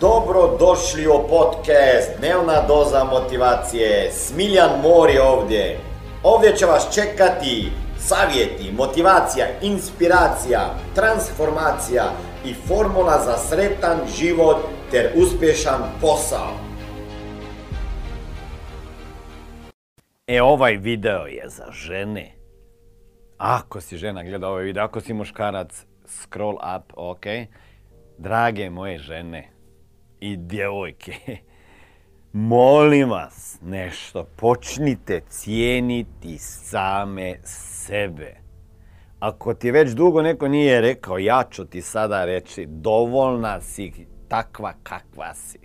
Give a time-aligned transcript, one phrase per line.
[0.00, 4.10] Dobro došli u podcast Dnevna doza motivacije.
[4.12, 5.78] Smiljan Mor je ovdje.
[6.22, 10.60] Ovdje će vas čekati savjeti, motivacija, inspiracija,
[10.94, 12.04] transformacija
[12.44, 14.56] i formula za sretan život
[14.90, 16.52] ter uspješan posao.
[20.26, 22.32] E, ovaj video je za žene.
[23.38, 27.24] Ako si žena gleda ovaj video, ako si muškarac, scroll up, ok.
[28.18, 29.59] Drage moje žene
[30.20, 31.12] i djevojke,
[32.32, 38.36] molim vas nešto, počnite cijeniti same sebe.
[39.18, 43.92] Ako ti već dugo neko nije rekao, ja ću ti sada reći, dovoljna si
[44.28, 45.58] takva kakva si.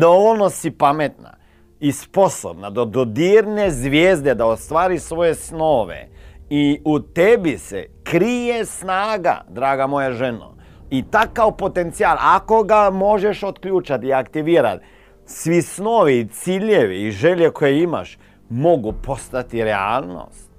[0.00, 1.36] Dovoljno si pametna
[1.80, 6.08] i sposobna da dodirne zvijezde, da ostvari svoje snove.
[6.50, 10.55] I u tebi se krije snaga, draga moja ženo.
[10.90, 14.84] I takav potencijal, ako ga možeš otključati i aktivirati,
[15.26, 20.50] svi snovi, ciljevi i želje koje imaš mogu postati realnost.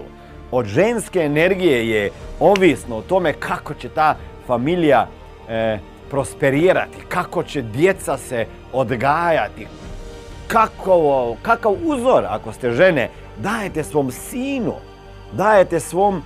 [0.51, 4.16] Od ženske energije je ovisno o tome kako će ta
[4.47, 5.07] familija
[5.50, 5.79] e,
[6.09, 9.67] prosperirati, kako će djeca se odgajati,
[10.47, 14.73] kako, kakav uzor ako ste žene dajete svom sinu,
[15.31, 16.23] dajete svom,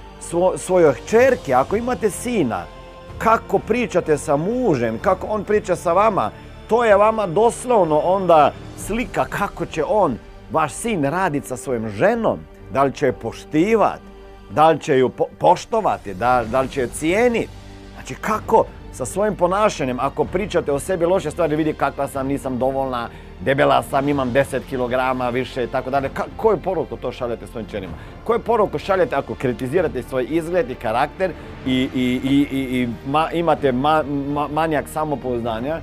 [0.57, 2.65] svojoj čerki, ako imate sina,
[3.17, 6.31] kako pričate sa mužem, kako on priča sa vama,
[6.67, 8.51] to je vama doslovno onda
[8.87, 10.17] slika kako će on,
[10.51, 12.39] vaš sin, raditi sa svojom ženom.
[12.73, 14.01] Da li će je poštivati,
[14.49, 17.49] da li će ju poštovati, da, da li će je cijeniti.
[17.93, 22.57] Znači kako sa svojim ponašanjem, ako pričate o sebi loše stvari, vidi kakva sam, nisam
[22.57, 23.09] dovoljna,
[23.41, 26.09] debela sam, imam 10 kg više i tako dalje.
[26.37, 27.93] Koju poruku to šaljete svojim čerima?
[28.23, 31.31] Koju poruku šaljete ako kritizirate svoj izgled i karakter
[31.65, 32.87] i, i,
[33.33, 33.71] imate
[34.51, 35.79] manjak samopouzdanja?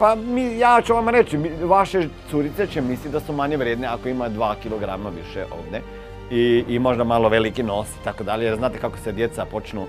[0.00, 0.16] Pa
[0.58, 4.54] ja ću vam reći, vaše curice će misliti da su manje vredne ako ima 2
[4.62, 5.82] kg više ovdje
[6.30, 8.56] i, i možda malo veliki nos i tako dalje.
[8.56, 9.86] Znate kako se djeca počnu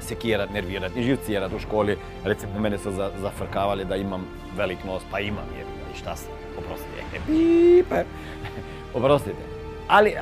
[0.00, 1.98] sekirat, nervirat i živcirat u školi.
[2.24, 2.92] Recimo, mene su
[3.22, 4.26] zafrkavali da imam
[4.56, 8.04] velik nos, pa imam jer i šta sam, oprostite, pipe,
[8.98, 9.42] oprostite.
[9.88, 10.14] Ali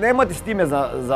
[0.00, 0.66] nemojte s time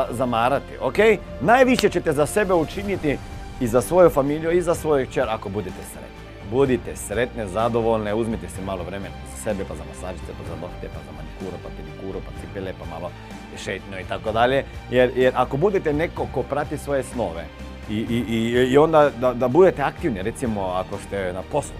[0.09, 0.97] zamarati, ok?
[1.41, 3.17] Najviše ćete za sebe učiniti
[3.59, 6.22] i za svoju familiju i za svoju kćer ako budete sretni.
[6.51, 10.87] Budite sretne, zadovoljne, uzmite se malo vremena za sebe, pa za masažice, pa za nohte,
[10.87, 13.11] pa za manikuru, pa pedikuru, pa cipele, pa malo
[13.57, 14.65] šetnjo i tako dalje.
[14.91, 17.45] Jer, ako budete neko ko prati svoje snove
[17.89, 21.75] i, onda da, da budete aktivni, recimo ako ste na poslu,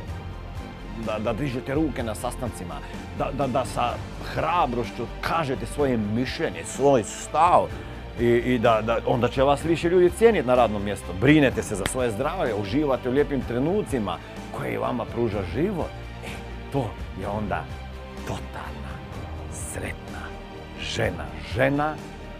[1.05, 2.75] da, da dižete ruke na sastancima,
[3.17, 3.93] da, da, da sa
[4.33, 7.67] hrabrošću kažete svoje mišljenje, svoj stav
[8.19, 11.13] i, da, da, onda će vas više ljudi cijeniti na radnom mjestu.
[11.21, 14.17] Brinete se za svoje zdravlje, uživate u lijepim trenucima
[14.57, 15.89] koje vama pruža život.
[16.25, 16.29] E,
[16.71, 16.89] to
[17.21, 17.63] je onda
[18.27, 18.93] totalna,
[19.51, 20.23] sretna
[20.79, 21.25] žena.
[21.55, 21.95] Žena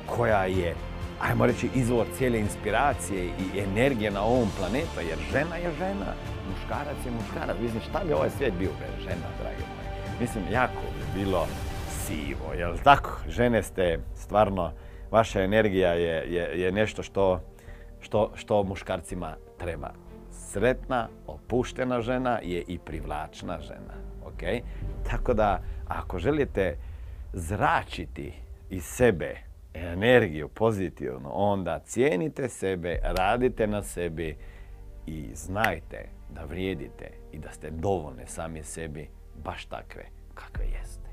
[0.05, 0.75] koja je
[1.21, 6.13] ajmo reći, izvor cijele inspiracije i energije na ovom planetu, jer žena je žena,
[6.49, 7.57] muškarac je muškarac.
[7.61, 9.89] Mislim, šta bi ovaj svijet bio bez žena, drage moje?
[10.19, 11.47] Mislim, jako bi bilo
[11.89, 13.09] sivo, jel tako?
[13.29, 14.71] Žene ste stvarno,
[15.13, 17.41] vaša energija je, je, je nešto što,
[17.99, 19.91] što, što muškarcima treba.
[20.31, 23.93] Sretna, opuštena žena je i privlačna žena,
[24.25, 24.41] ok?
[25.09, 26.77] Tako da, ako želite
[27.33, 28.33] zračiti
[28.69, 29.35] iz sebe
[29.73, 34.37] energiju pozitivno, onda cijenite sebe, radite na sebi
[35.05, 39.09] i znajte da vrijedite i da ste dovoljni sami sebi
[39.43, 41.12] baš takve kakve jeste.